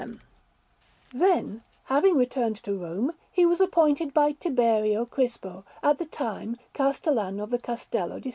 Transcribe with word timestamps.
Milan: 0.01 0.19
Brera) 0.19 0.23
Alinari] 0.23 0.23
Then, 1.43 1.63
having 1.83 2.17
returned 2.17 2.55
to 2.63 2.73
Rome, 2.75 3.11
he 3.31 3.45
was 3.45 3.61
appointed 3.61 4.15
by 4.15 4.31
Tiberio 4.33 5.05
Crispo, 5.05 5.63
at 5.83 5.99
that 5.99 6.11
time 6.11 6.57
Castellan 6.73 7.39
of 7.39 7.51
the 7.51 7.59
Castello 7.59 8.19
di 8.19 8.29
S. 8.29 8.29